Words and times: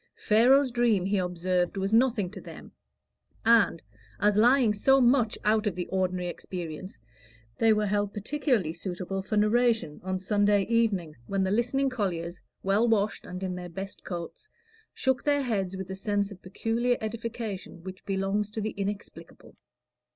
Pharaoh's 0.17 0.71
dream, 0.71 1.05
he 1.05 1.19
observed, 1.19 1.77
was 1.77 1.93
nothing 1.93 2.31
to 2.31 2.41
them; 2.41 2.71
and, 3.45 3.83
as 4.19 4.35
lying 4.35 4.73
so 4.73 4.99
much 4.99 5.37
out 5.45 5.67
of 5.67 5.79
ordinary 5.89 6.27
experience, 6.27 6.97
they 7.59 7.71
were 7.71 7.85
held 7.85 8.11
particularly 8.11 8.73
suitable 8.73 9.21
for 9.21 9.37
narration 9.37 10.01
on 10.03 10.19
Sunday 10.19 10.63
evenings, 10.63 11.17
when 11.27 11.43
the 11.43 11.51
listening 11.51 11.91
colliers, 11.91 12.41
well 12.63 12.87
washed 12.87 13.27
and 13.27 13.43
in 13.43 13.53
their 13.53 13.69
best 13.69 14.03
coats, 14.03 14.49
shook 14.91 15.23
their 15.23 15.43
heads 15.43 15.77
with 15.77 15.91
a 15.91 15.95
sense 15.95 16.31
of 16.31 16.41
peculiar 16.41 16.97
edification 16.99 17.83
which 17.83 18.03
belongs 18.03 18.49
to 18.49 18.59
the 18.59 18.71
inexplicable. 18.71 19.55